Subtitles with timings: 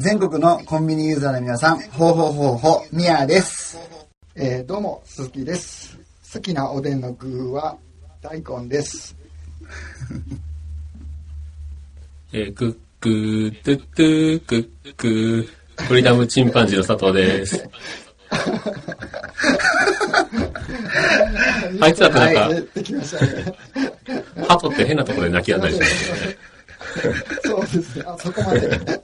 [0.00, 3.78] 全国のコンビニユーザーの皆さん、ほうほうほうほう、みやです。
[4.34, 5.98] えーどうも鈴木です
[6.32, 7.76] 好きなおでんの具は
[8.22, 9.14] 大根です
[12.32, 15.48] えー、クックー、トゥットゥー、クックー、
[15.84, 17.62] フリーダムチンパンジーの佐藤です。
[21.78, 22.48] あいつらってなんか、
[24.48, 26.36] ハトって変なところで泣きやんだりしますよね。
[27.44, 29.02] そうですねあそこまで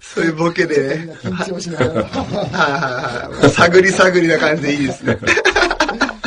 [0.00, 1.92] そういうボケでな、緊張しながら。
[1.92, 3.50] はいはいはい。
[3.50, 5.18] 探り探りな感じでいいですね。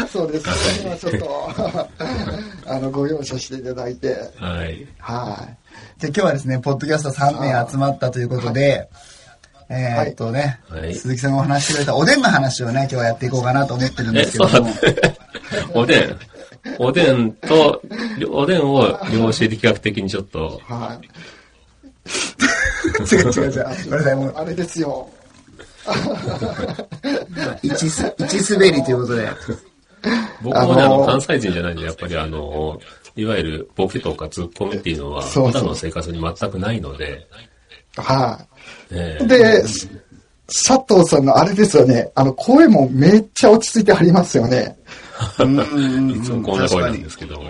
[0.09, 0.45] そうです。
[0.69, 1.89] それはちょっと
[2.67, 4.15] あのご容赦していただいて。
[4.37, 4.87] はい。
[4.99, 5.47] は
[5.97, 6.01] い。
[6.01, 8.89] で、今日はですね、ポッドキャスト3名集まったということで、
[9.69, 10.93] えーっとね、はい。
[10.93, 14.69] 鈴木さんがお話ししてくれたおでんの話をね、今日はやっていこうかなと思ってるんでえ、すけども。
[15.73, 16.17] おでん。
[16.77, 17.81] おでんと、
[18.29, 21.07] おでんを量子力学的にちょっと、はい
[23.11, 23.65] 違う違う違う。
[23.85, 25.09] ごめんなさい、もう、あれですよ。
[27.63, 29.29] 一す、一滑りということで。
[30.41, 32.79] 僕もね、あの、あのー関西人じゃないんで、やっぱりあの、
[33.15, 35.47] いわゆるボケとかツッコミっていうのは、そうそう。
[35.47, 37.27] 普段の生活に全くないので、
[37.95, 38.45] はい。
[38.91, 39.63] えーで
[40.53, 42.11] 佐藤さんのあれですよね。
[42.13, 44.77] あの声もめっちゃ落ち着いてありますよね。
[45.37, 45.41] い
[46.21, 47.41] つもこんな声なんですけど、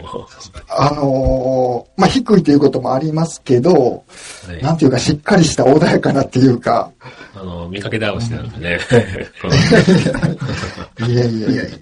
[0.69, 4.03] あのーまあ、低いということもありますけど、
[4.45, 4.61] はい。
[4.61, 6.91] なんていうか、しっかりした穏やかなっていうか、
[7.33, 8.77] あの、見かけ倒しなんでね。
[11.07, 11.73] いやいやいや、じ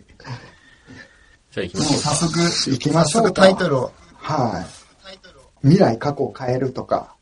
[1.57, 2.09] ゃあ行きましょうか。
[2.09, 2.39] 早速、
[2.71, 3.29] 行きましょうか。
[3.29, 3.91] 早速タイトルを。
[4.15, 4.67] はい。
[5.63, 7.15] 未来、過去を変えるとか、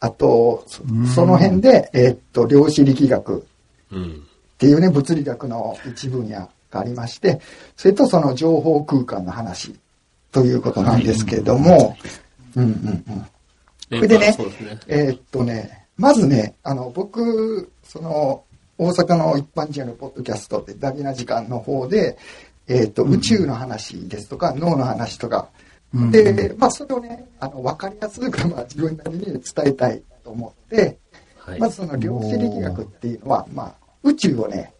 [0.00, 0.82] あと、そ
[1.14, 3.46] その辺で、えーっと、量子力学
[3.90, 4.22] うん。
[4.54, 7.40] っていうね、物理学の一分野がありまして、
[7.76, 9.74] それとその情報空間の話
[10.32, 11.96] ということなんですけれども、
[12.56, 13.26] うんうんうん。
[13.88, 14.36] それでね。
[14.86, 18.44] えーっとね、まずね、あの、僕、その、
[18.76, 22.16] 大阪の一般人のポッドキャストってダビな時間の方で、
[22.68, 25.67] えーっと、宇宙の話ですとか、脳の話とか、うん
[26.10, 30.98] で、まあ、それをね、あの、わかりやすく、まあ、自分なりに伝えたいと思って、
[31.38, 31.60] はい。
[31.60, 34.74] まずその量子力学っていうのは、まあ、宇宙をね、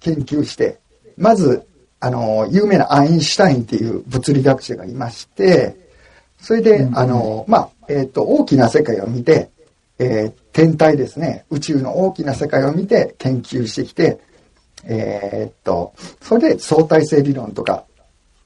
[0.00, 0.80] 研究して、
[1.16, 1.64] まず、
[2.00, 5.76] あの、有名なアインシュタインっていう物理学者がいまして、
[6.40, 9.50] それで、あの、まあ、えっ、と、大きな世界を見て、
[9.98, 14.18] えー天体ですね、宇宙の大きな世界を見て研究してきて、
[14.82, 17.84] えーっと、それで相対性理論とか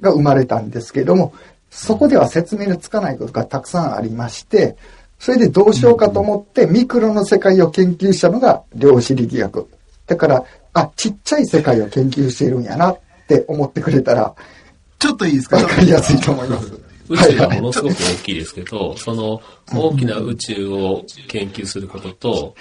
[0.02, 1.32] が生まれたんですけども、
[1.75, 4.77] そこでは説明のつかないことがたくさんありまして、
[5.19, 9.69] それでどうしようかと思ってミクロの世界を研究したのが量子力学。
[10.06, 10.44] だから、
[10.75, 14.34] あ、ちっちゃい世界を研究しているんやなって思ってくれたら、
[14.99, 15.56] ちょっといいですか？
[15.56, 16.72] わかりやすいと思います。
[17.09, 19.41] 宇宙がものすごく大きいですけど、その
[19.72, 22.54] 大きな宇宙を研究することと、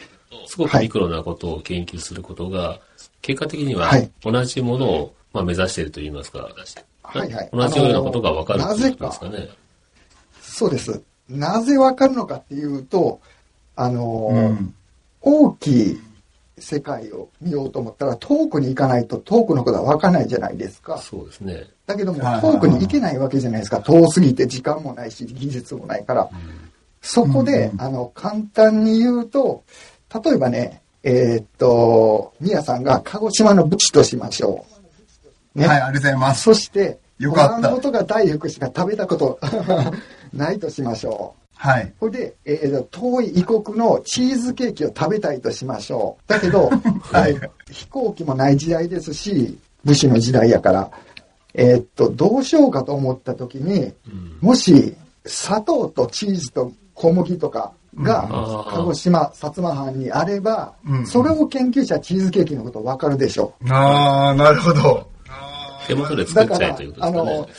[0.47, 2.79] すごくミクロなことを研究することが、
[3.21, 6.49] 結果的にははい同じものをまあ目指しているといいますか、
[7.19, 9.49] はいはい同じようなことがわかるあのということですかね。
[10.41, 11.01] そうです。
[11.29, 13.19] なぜわかるのかっていうと、
[13.75, 14.73] あの、うん。
[15.21, 15.99] 大きい
[16.57, 20.97] 世界を見ようと思ったら遠くに行かないと遠くのことはわかんないじゃないですか。
[20.97, 21.67] そうですね。
[21.85, 23.81] だけども遠くに行けないわけじゃないですか。
[23.81, 26.29] 遠すぎて時間もないし技術もないから。
[27.01, 29.63] そこで、うんうんあの、簡単に言うと、
[30.23, 34.80] 例えばね、えーっと、宮さんが鹿児島のブチとしましょう。
[35.55, 35.67] ね。
[35.67, 36.41] はい、ありがとうございます。
[36.43, 39.39] そして、よかったことが大福しか食べたこと
[40.33, 41.41] ないとしましょう。
[41.55, 41.93] はい。
[41.99, 46.29] それで、えーと遠い異国のチーズケーキを食べたいとしましょう。
[46.29, 46.71] だけど、
[47.11, 47.39] はい
[47.69, 50.89] 飛行機もない時代ですし、武士の時代やから、
[51.53, 54.95] えーっと、どうしようかと思った時に、うんもし、
[55.25, 65.10] 砂糖とチーズと小麦とかが、鹿児島、薩摩藩にあれば、うんそれを研究したチーズケーキのことわかるでしょあー、なるほど。
[65.87, 66.27] でう。
[66.27, 67.49] 作だからっちゃえというこ、とあですかねの。、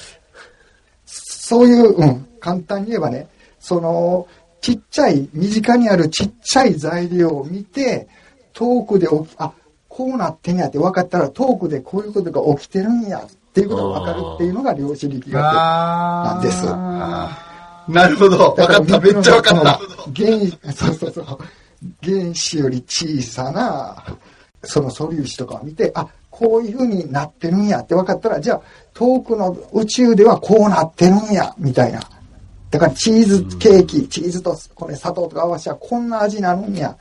[1.06, 3.28] そういう、うん、簡単に言えばね、
[3.58, 4.26] その、
[4.60, 8.08] ちっちゃい、身近にあるちっちゃい材料を見て、
[8.52, 9.52] 遠くで起き、あ、
[9.88, 15.44] こうなってんやって分かったら、遠くでこういうことが起きてるんやっていうことが分かるっていうのが量子力学。
[15.44, 17.52] あなんですー
[17.88, 18.38] なるほど。
[18.38, 19.00] わかった。
[19.00, 19.80] めっちゃわかった。
[20.16, 20.38] 原
[20.72, 21.38] そうそうそう。
[22.02, 24.04] 原子より小さな、
[24.62, 28.62] その素粒子とかを見て、あ、こういう風になってるんやって分かったら、じゃあ、
[28.94, 32.00] 遠くの宇宙ではこうなってるんや、みたいな。
[32.70, 36.96] だから、チーズケーキ、チーズとこれ砂糖とか合わせたらこんな味なるんや。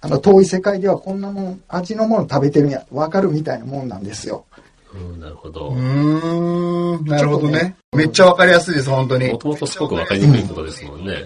[0.00, 4.46] あの、遠い世界ではこんなもん、味のもの食べてるんや、分かるみたいなもんなんですよ。
[4.94, 5.70] うん、なるほど。
[5.70, 7.74] うーん、なるほどね。
[7.92, 9.38] めっちゃわかりやすいです、本当にも。
[9.38, 11.24] ともとすごくわかりにくいことですもんね。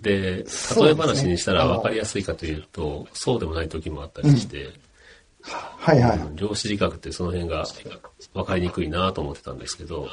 [0.00, 0.44] で、
[0.80, 4.70] 例え話にしたら分かりやすいかというと、そうでもない時もあったりして、
[5.50, 6.20] はいはい。
[6.34, 7.64] 量子力学ってその辺が
[8.34, 10.08] 分かりにくいなと思ってたんですけど、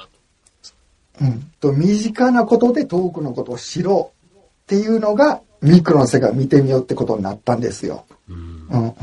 [1.22, 1.52] うん。
[1.60, 8.06] と、身近なことで遠くのことを知ろうっていうのが、ミクロの世界を見てみようってことになったんですよ。
[8.30, 8.96] うんうん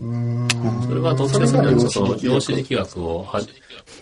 [0.00, 0.48] うん。
[0.82, 3.40] それはどっちかというと、その量子力力学をは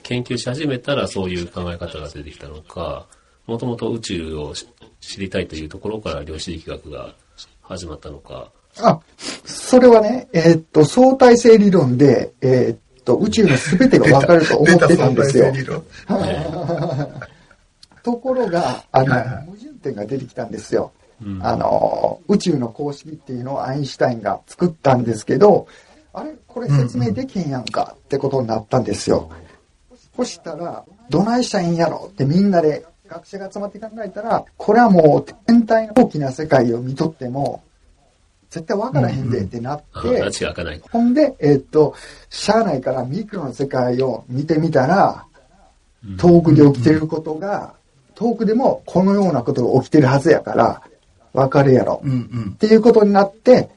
[0.02, 3.06] 研究し始めたらそういう考え方が出てきたのか、
[3.46, 4.66] もともと宇宙をし
[5.00, 7.14] 知りたいというところから量子力学が
[7.62, 9.00] 始まったのか、あ、
[9.44, 15.52] それはね、えーっと、相対性理論で、えーっと、宇宙の全てが分かると思ってたんですよ。
[18.02, 19.44] ところが、あの、はいはい。
[19.46, 20.92] 矛盾点が出てきたんですよ。
[21.22, 21.46] うん。
[21.46, 25.66] あの、宇宙の公式っていうのをアインシュタインが作ったんですけど、
[26.12, 29.30] あれこれ説明できへんやんかってことになったんですよ。
[30.16, 37.62] そしたら、どないしたらいいんやろってみんなで学者が集まって考えたら、これはもう天体の大きな世界を見とっても、
[38.50, 40.82] 絶対分からへんでってなって、あ話が開かない。
[40.90, 41.94] ほんで、えっと、
[42.28, 45.24] しゃあないからミクロの世界を見てみたら、
[46.18, 47.74] 遠くで起きてることが、
[48.14, 50.82] 遠くでもこのようなことが起きてるはずやから、
[51.32, 52.00] わかるやろ。
[52.04, 52.56] うんうんっ。
[52.56, 53.70] ていうことになって、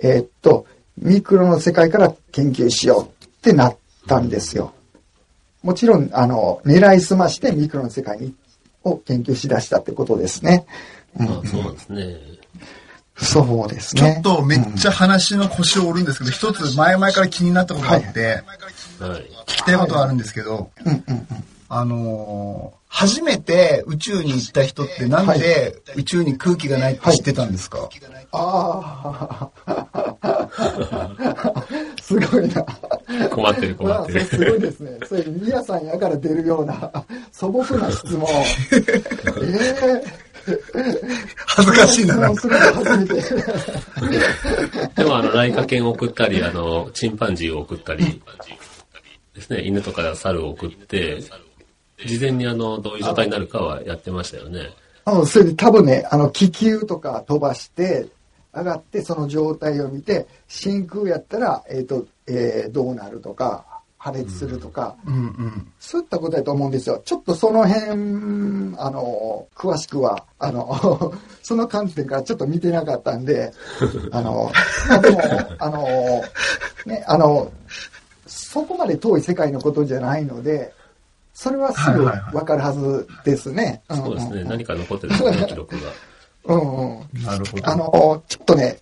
[0.00, 0.66] えっと、
[0.96, 3.76] ミクロの世界から研究しようってなっ
[4.06, 4.72] たんですよ。
[5.62, 8.34] もちろん、あの、狙いすましてミクロの世界に
[8.84, 10.66] を研究しだしたってことですね。
[11.18, 12.16] うんあそうなんですね。
[13.22, 14.16] そうですちょね。
[14.20, 18.42] っとめっちゃ話の腰を折るんですけど、一つ前々から気になったことがあって、
[18.98, 19.30] はい。
[19.46, 21.26] 聞きたいことがあるんですけど、うんうんうん。
[21.68, 27.88] ああのー初めて宇宙に行った人ってなんで宇宙に空気がないって知ってたんですか、
[28.32, 29.94] ああ、
[32.02, 32.66] すごいな。
[33.30, 34.24] 困ってる困まあ、ってる。
[34.26, 34.98] それすごいですね。
[35.08, 36.90] それ、ミヤさんやから出るような
[37.30, 38.26] 素朴な質問。
[39.40, 40.02] え
[41.46, 42.48] 恥ずかしいえな、なんか。
[44.96, 48.22] でもあの、来華犬を送ったり、あの、チンパンジーを送ったり、
[49.34, 51.22] ですね、犬とか猿を送って、
[52.06, 54.70] 事前にあの、どういう状態になるかはやってましたよね。
[55.04, 58.08] あの、それで多分ね、あの、気球とか飛ばして、
[58.52, 63.64] 上がってその状態を見て、真空やったら、えっ、と、えーどうなるとか、
[64.02, 65.72] 破裂するとか、うんうん。
[65.78, 67.02] そういったことだと思うんですよ。
[67.04, 67.90] ちょっとその辺、
[68.78, 71.12] あの、詳しくは、あの、
[71.44, 73.52] その観点からちょっと見てなかったんで、
[74.10, 74.50] あの、
[74.88, 75.20] まあでも、
[75.58, 75.84] あの、
[76.86, 77.52] ね、あの、
[78.26, 80.72] そこまで遠い世界のことじゃないので、
[81.34, 83.82] それはすぐわかるはずですね。
[83.90, 84.44] そうですね。
[84.44, 85.82] んん何か残ってるんですね、記録が。
[86.44, 87.22] うんうん。
[87.22, 87.68] なるほど。
[87.68, 88.78] あの、ちょっとね、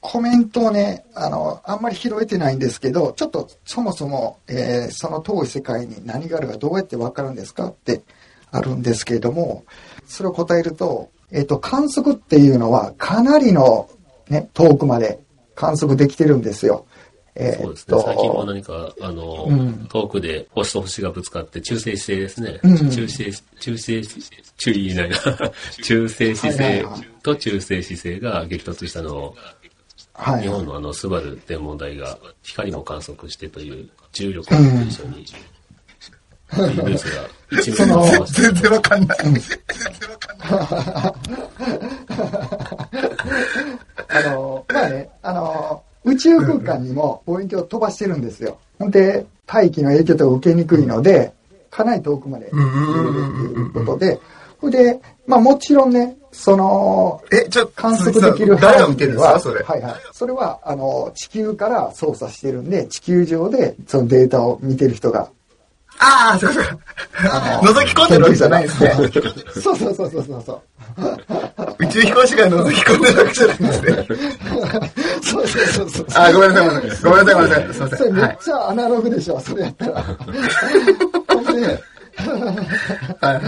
[0.00, 8.02] ココメントをね、あの、あんまり拾えてないんですけど、ちょっとそもそも、えーその遠い世界に何があるかどうやってわかるんですかって
[8.50, 9.64] あるんですけれども、
[10.06, 13.90] それを答えると、えっ、と、観測っていうのはかなりの
[14.28, 15.18] ね、遠くまで
[15.54, 16.86] 観測できてるんですよ。
[17.34, 18.02] えーそうですね。
[18.04, 22.60] 最近はと、何か、あの、うん遠くで星と星がぶつかって、中性子星ですね。
[22.62, 25.16] うん中性、中性子、中言えないな。
[25.82, 26.84] 中性子星
[27.22, 29.36] と中性子星が激突したのを、
[30.18, 30.48] はい日。
[30.48, 34.60] 本のあの、スバル天文台が光も観測してという重力と一
[35.02, 35.24] 緒に、
[36.50, 39.18] というニュースが一面に載ってました全然わかんない。
[44.08, 48.58] あの、まあね、あの、宇宙空間にも望遠鏡を飛ばしてるんですよ。
[48.78, 51.32] ほんで、大気の影響とか受けにくいので、
[51.70, 54.18] かなり遠くまで見れるっていうことで、
[54.64, 59.40] で、まあもちろんね、その、え、ちょっと、観測できる誰が見てるんですか？
[59.40, 59.62] それ。
[59.62, 59.94] はいはい。
[60.12, 65.28] それは、あの、地球から操作してるんで、地球上でそのデータを見てる人が。
[66.00, 66.78] ああ、そうかそうか。
[67.24, 68.92] あ 覗き込んでるわけじゃないですね。
[69.60, 70.60] そうそうそうそうそうそう。
[71.80, 74.06] 宇宙飛行士が覗き込んでるわけじゃないんですね。
[75.22, 76.06] そうそうそうそう。
[76.14, 77.02] あー、ごめんなさい、ごめんなさい。
[77.02, 77.74] ごめんなさい、ごめんなさい。
[77.74, 77.98] すいません。
[77.98, 78.38] それめっはい。
[78.44, 80.02] ちゃアナログでしょ、それやったら。
[81.34, 81.80] ほんで、
[83.20, 83.40] は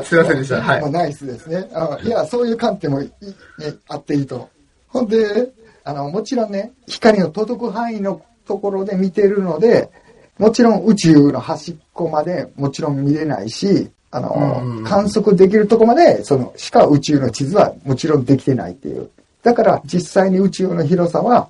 [0.00, 0.04] い。
[0.04, 0.60] すいませんでした。
[0.60, 0.90] はいまあ、。
[0.90, 1.68] ナイスですね。
[1.72, 4.48] あいや、そういう観点もいい、ね、あっていいと。
[4.88, 5.50] ほんで、
[5.84, 9.90] あの、もちろんね、光の届く範囲のところで見てるので、
[10.38, 19.10] もちろん宇宙の端っこまでもちろん見れないし、あの、観測できるとこまで、その、しか宇宙の地図はもちろんできてないっていう。
[19.42, 21.48] だから実際に宇宙の広さは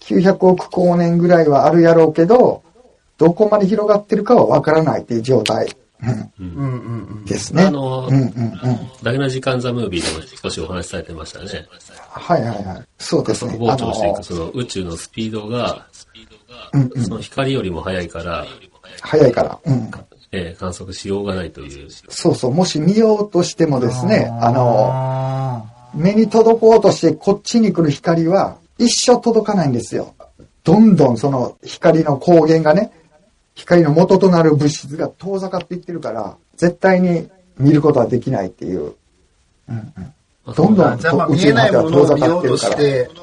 [0.00, 2.62] 900億光年ぐらいはあるやろうけど、
[3.18, 5.68] どこまで広がってるかはわからないっていう状態、
[6.02, 7.24] うんうんうんうん。
[7.24, 7.64] ですね。
[7.64, 8.30] あのうんうんうん。
[9.02, 11.66] ダゲな時間ザムービーでも少しお話しされてましたね。
[12.10, 12.82] はいはいはい。
[12.98, 13.54] そうですね。
[13.54, 15.86] 膨張していあのくその宇宙のスピードが、
[16.72, 17.04] うんうん。
[17.04, 18.46] その光よりも速いから、
[19.00, 19.58] 早いから。
[19.64, 19.90] うん。
[20.30, 21.88] えー観測しようがないという。
[22.08, 22.54] そうそう。
[22.54, 30.14] もし見ようとしてもですね、あの、あ目に届こうとしてこっちに来る光は一生届かないんですよ。
[30.64, 32.92] どんどんその光の光源がね、
[33.58, 38.94] 光の元となる物質が遠ざかっていってるから、絶対に見ることはできないっていう。
[39.68, 39.92] うん
[40.46, 43.20] うん、どんどん宇見えない宙の中はものを見遠ざかようとしってるから。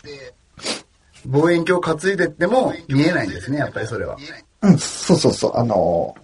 [0.00, 0.34] て、
[1.26, 4.16] 望遠鏡を担いでっても見えないんですね、やっぱりそれは。
[4.62, 5.56] うん、そうそうそう。
[5.56, 6.16] あの、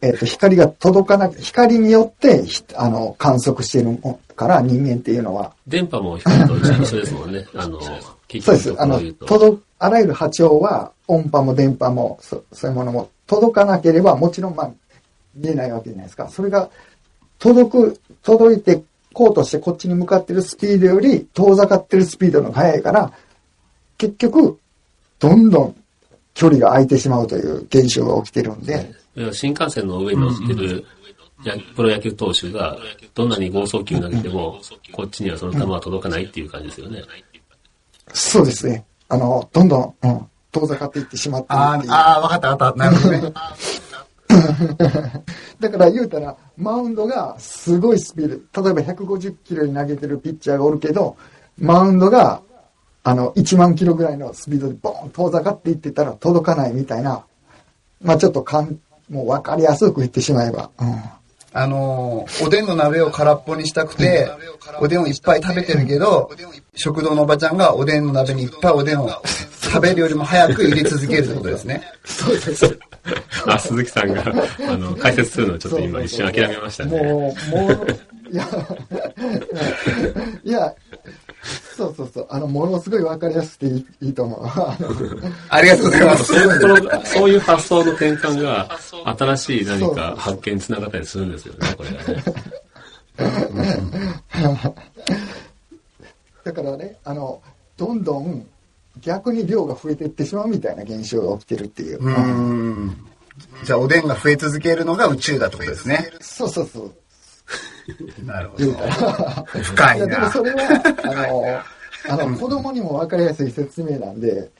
[0.00, 7.44] えっ、と、光が届かなく、光によって、ひあの、観測しているもから人間っていうのは、電波も光と一緒ですもんね。
[7.54, 7.80] あの、
[8.28, 8.80] 結そうです。
[8.80, 9.00] あの。
[9.26, 14.70] 届、あらゆる波長は、音波も電波も、そそういうものも届かなければ、もちろん、まあ、
[15.34, 16.28] 見えないわけじゃないですか。
[16.28, 16.70] それが、
[17.40, 23.12] 届く、届いてこうとしてこっちに向かってるスピードより、遠ざかってるスピードの方が速いから、
[23.98, 24.60] 結局、
[25.18, 25.76] どんどん
[26.34, 28.94] 距離が空いてしまうという現象が起きてるんで、
[29.32, 30.84] 新幹線の上に乗ってる、
[31.44, 32.78] やプロ野球投手が、
[33.14, 34.60] どんなに剛速球投げても、
[34.92, 37.02] こっちにはその球は届かないっていう感じですよね。
[38.14, 38.84] そうですね。
[39.12, 41.92] あの、どんどん、うん、遠ざかっていってしまってるっていう。
[41.92, 42.78] あーあー、わかったわかった。
[42.78, 43.20] なるほどね。
[45.60, 51.18] だから言うたら、マウンドがすごいスピード、例えば150キロに投げてるピッチャーがおるけど、
[51.58, 52.40] マウンドが、
[53.04, 57.26] あの、1万キロぐらいのスピードでボーン遠ざかっていってたら届かないみたいな、
[58.00, 60.70] まあちょっとかん、もう分かりやすく言ってしまえば。
[60.80, 61.02] うん。
[61.54, 64.30] あのー、おでんの鍋を空っぽにしたくて、
[64.80, 66.30] おでんをいっぱい食べてるけど、
[66.74, 69.10] 食堂のおばちゃんがおでんの鍋にいっぱいおでんを
[69.62, 71.82] 食べるよりも早く入れ続けるってことですね。
[72.04, 72.78] そうです。
[73.46, 74.22] あ、鈴木さんが、
[74.68, 77.02] あの、解説するのをちょっと今一瞬諦めましたね。
[77.02, 77.86] もう、もう、
[78.30, 78.46] いや、
[80.44, 80.74] いや、
[81.76, 84.44] そうそうそう、あの、ものすごい分かりやすくていいいいと思う。
[84.44, 84.88] あ の
[85.48, 86.24] ありがとうございます。
[86.24, 86.38] そう。
[86.38, 88.78] いうところそういう発想の転換が、
[89.18, 92.24] 新しい何か発見につながったりするんですよね、これがね。
[96.44, 97.40] だからね、あの、
[97.76, 98.04] どん。
[98.04, 98.46] どん。
[99.00, 101.98] 逆に量が増えていってしまうみたいな現象が起きてるっていう。
[101.98, 102.96] うーん。
[103.64, 104.06] じゃあ、おでん。
[104.06, 106.10] が増え続けるのが宇宙だってことですね。
[106.20, 106.94] そうそうそう。
[108.24, 108.72] なるほど。
[109.62, 110.06] 深いな。
[110.06, 111.64] でもそれは、
[112.08, 114.50] あの、あの、子供にも分かりやすい説明なんで、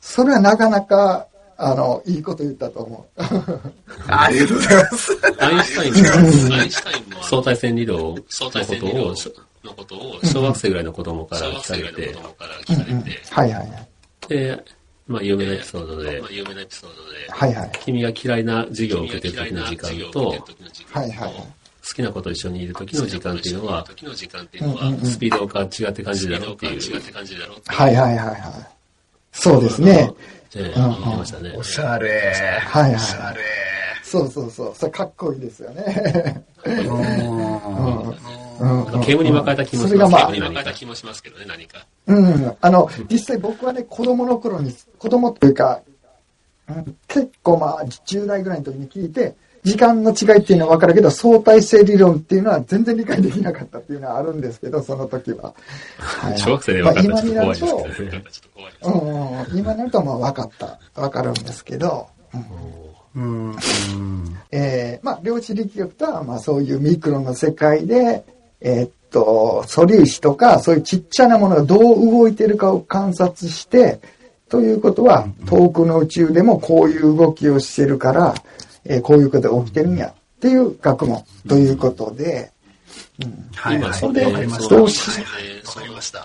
[0.00, 1.26] それはなかなか、
[1.56, 3.22] あの、いいこと言ったと思う。
[4.08, 5.12] ありがとうございます。
[5.38, 8.14] アインシュタインも、相対性理論
[9.62, 12.16] のことを、小学生ぐらいの子供から聞かれて、
[13.30, 13.88] はいはいはい。
[14.28, 14.64] で、
[15.06, 16.20] まあ、有名なエピソードで、
[17.28, 17.72] はいはい。
[17.84, 20.38] 君が嫌いな授業を受けてる時の時間と、はい
[21.00, 21.32] はいはい。
[21.86, 26.80] 好きな子と一緒にいる時の時間っていうのは、スピードが違って感じるだろうっていう、
[27.66, 28.40] はいはいはいはい。
[29.32, 30.14] そうですね。
[30.56, 31.62] ええ言ってましたねお。
[31.62, 32.32] しゃれ。
[32.60, 33.40] はいはいおしゃれ。
[34.02, 34.74] そうそうそう。
[34.76, 36.44] それかっこいいですよね。
[39.04, 40.72] 煙に巻かれた気もしそれがますけどね、何か。
[40.72, 41.84] 気もしますけどね、何か。
[42.06, 42.56] うん。
[42.60, 45.80] あの、実際僕はね、子供の頃に、子供というか、
[46.68, 55.54] うん結構まあ、10代ぐらいの時に聞いて、時間の違いっていうのは分かるけど、相対性理論っていうのは全然理解できなかったっていうのはあるんですけど、その時は。
[55.98, 57.58] は い小学生で分かった今になる。
[57.58, 57.86] と、
[59.54, 62.74] 今になるとまあ分かった、分かるんですけど、うん
[63.16, 63.56] うん。
[64.50, 68.24] えーまあ、量子力学とは、まあ、そういうミクロの世界で、
[68.60, 74.00] えーっと、素粒子とか、そういうちっちゃなものがどう動いてるかを観察して、
[74.48, 78.34] ということは、遠くの宇宙でもこういう動きをしてるから、
[78.84, 82.52] えーこういうことが起きてるんや、っていう学問ということで、
[83.56, 83.76] はいはい。
[83.76, 85.10] 今それでわかりましそうどうし、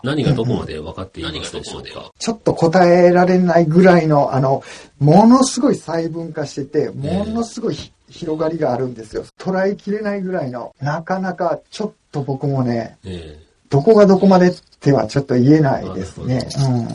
[0.04, 2.12] 何がどこまで分かっていますでしょうか。
[2.18, 4.64] ちょっと答えられないぐらいの、あの、
[5.00, 9.24] ものすごい細分化してて、ものすごいひ広がりがあるんですよ。
[9.38, 13.40] 捉えきれないぐらいの、なかなかちょっと僕もね、え
[13.70, 16.48] どこがどこまでってはちょっと言えないですね。
[16.68, 16.88] うん。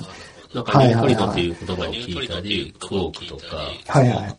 [0.55, 3.57] えなんかニュートリノっていう言葉を聞いたり、クォークとか、
[3.89, 4.39] はいはい。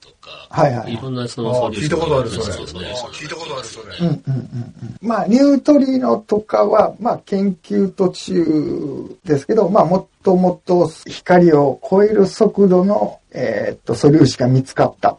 [0.50, 0.98] はいはいい。
[0.98, 2.44] ろんなそあのー聞いたことある、それ。
[2.44, 2.82] そうですね。
[3.12, 3.98] 聞いたことある、それ。
[4.00, 5.08] うんうんうんうん。
[5.08, 15.18] まあ、ニュートリノとかは、まあ、研究途中ですけど、まあ、もっともっと光を超える速度の、えーっと、素粒子が見つかった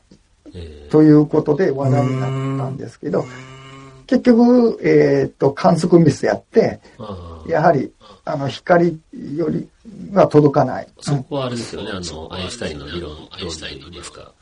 [0.55, 3.25] えということで話題になったんですけど、
[4.07, 6.81] 結局、えーっと、観測ミスやって、
[7.49, 7.93] やはり、
[8.25, 9.01] あの、光
[9.37, 9.69] より
[10.13, 10.89] は届かない。
[11.01, 14.33] そこはあれですよね、あの、アインシュタインの理論通りですか。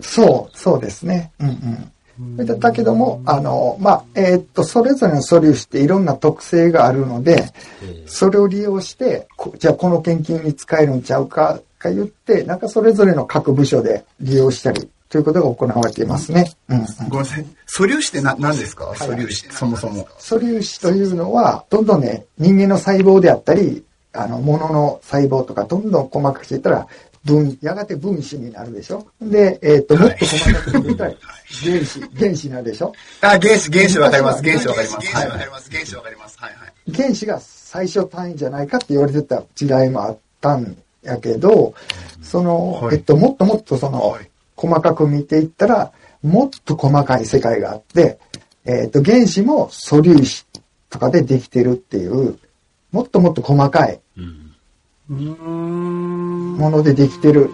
[0.00, 1.32] そう、そうですね。
[1.40, 2.60] うんうん。
[2.60, 7.52] だけども、あの、まあ、えーっと、それぞれの素粒子っていろんな特性があるので、
[7.82, 16.52] ええそれを利用して、こじゃあこの研究に使えるんちゃうか、か言って、なんかそれぞれの各部署で利用したりということが行われていますね。
[16.68, 17.46] うんうんごめんなさい。
[17.66, 18.94] 素粒子ってな何ですか？
[18.94, 20.06] 素粒子そもそも。
[20.18, 26.86] 素粒子というのは、どんどんね、人間の細胞であったり、あの、物の細胞とか、どんどん細かくしていったら、
[27.24, 29.06] 分、やがて分子になるでしょ？
[29.20, 31.12] で、えっ、と、もっと細かくしていったら、
[31.64, 32.92] 原子、原子になるでしょ？
[33.22, 34.42] あ、原子、原子わかります。
[34.42, 35.06] 原子わかります。
[35.08, 35.28] はい。
[35.28, 35.70] わかります。
[35.70, 36.36] 原子わかります。
[36.38, 36.92] はいはい。
[36.94, 41.74] 原子が最小単位じゃないかって言われてた時代もあったんやけど、
[42.22, 45.92] その、はいえっと、もっともっとそのはい、細かく見ていったら、
[46.22, 48.18] もっと細かい世界があって、
[48.66, 50.46] えっと、原子も素粒子
[50.90, 52.38] とかでできてるっていう、
[52.94, 54.00] もっともっと細かい。
[55.08, 57.50] ものでできてる。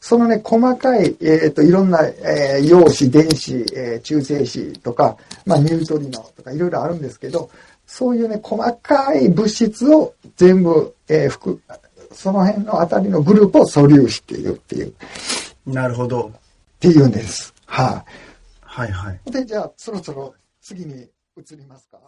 [0.00, 7.48] そのね、細かい、えっ、と、いろんな、えー陽子、電子、えー中性子とか、まあ、ニュートリノとかいろいろあるんですけど、
[7.86, 11.60] そういうね、細かい物質を全部、えー含
[12.10, 14.92] その辺のあたりのグループを素粒子っていうっていう、っ
[15.66, 16.32] なるほど。
[16.80, 17.54] ていうんです。
[17.66, 18.10] はい、
[18.62, 19.30] はいはい。
[19.30, 21.98] で、じゃあ、そろそろ次に移りますか？